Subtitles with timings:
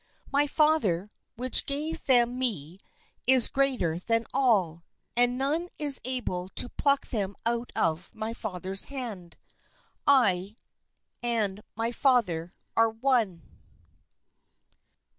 [0.31, 2.79] My Father, which gave them me,
[3.27, 4.83] is greater than all:
[5.15, 9.37] and none is able to pluck them out of my Father's hand.
[10.07, 10.55] I
[11.21, 13.43] and my Father are one.